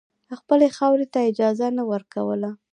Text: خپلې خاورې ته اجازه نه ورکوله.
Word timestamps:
خپلې 0.39 0.67
خاورې 0.77 1.05
ته 1.13 1.19
اجازه 1.29 1.67
نه 1.77 1.83
ورکوله. 1.91 2.49